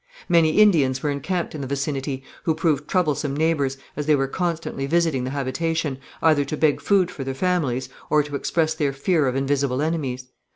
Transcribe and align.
Many 0.27 0.57
Indians 0.59 1.03
were 1.03 1.11
encamped 1.11 1.53
in 1.53 1.61
the 1.61 1.67
vicinity, 1.67 2.23
who 2.45 2.55
proved 2.55 2.87
troublesome 2.87 3.37
neighbours, 3.37 3.77
as 3.95 4.07
they 4.07 4.15
were 4.15 4.27
constantly 4.27 4.87
visiting 4.87 5.25
the 5.25 5.29
habitation, 5.29 5.99
either 6.23 6.43
to 6.43 6.57
beg 6.57 6.81
food 6.81 7.11
for 7.11 7.23
their 7.23 7.35
families 7.35 7.87
or 8.09 8.23
to 8.23 8.35
express 8.35 8.73
their 8.73 8.93
fear 8.93 9.27
of 9.27 9.35
invisible 9.35 9.79
enemies. 9.79 10.25